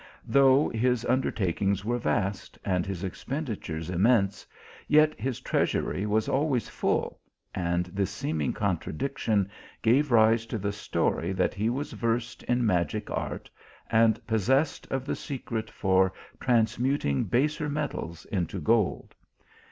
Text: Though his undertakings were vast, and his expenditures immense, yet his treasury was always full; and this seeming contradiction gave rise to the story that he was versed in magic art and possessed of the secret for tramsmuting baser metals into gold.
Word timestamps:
Though 0.25 0.69
his 0.69 1.05
undertakings 1.05 1.85
were 1.85 1.99
vast, 1.99 2.57
and 2.65 2.87
his 2.87 3.03
expenditures 3.03 3.87
immense, 3.87 4.47
yet 4.87 5.13
his 5.13 5.39
treasury 5.39 6.07
was 6.07 6.27
always 6.27 6.67
full; 6.67 7.19
and 7.53 7.85
this 7.85 8.09
seeming 8.09 8.51
contradiction 8.51 9.47
gave 9.83 10.11
rise 10.11 10.47
to 10.47 10.57
the 10.57 10.71
story 10.71 11.33
that 11.33 11.53
he 11.53 11.69
was 11.69 11.93
versed 11.93 12.41
in 12.45 12.65
magic 12.65 13.11
art 13.11 13.47
and 13.91 14.25
possessed 14.25 14.87
of 14.87 15.05
the 15.05 15.15
secret 15.15 15.69
for 15.69 16.11
tramsmuting 16.39 17.25
baser 17.29 17.69
metals 17.69 18.25
into 18.31 18.59
gold. 18.59 19.13